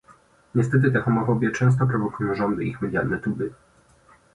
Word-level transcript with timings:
Niestety 0.55 0.91
tę 0.91 0.99
homofobię 1.01 1.51
często 1.51 1.87
prowokują 1.87 2.35
rządy 2.35 2.65
i 2.65 2.69
ich 2.69 2.81
medialne 2.81 3.19
tuby 3.19 3.53